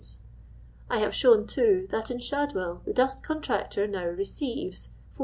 I 0.89 0.97
have 0.97 1.13
shown, 1.13 1.45
too, 1.45 1.85
that 1.91 2.09
in 2.09 2.17
ShaJwell 2.17 2.83
the 2.85 2.91
dust 2.93 3.21
contractor 3.23 3.85
now 3.85 4.05
nr^iv^s 4.05 4.41
45ui. 4.41 4.89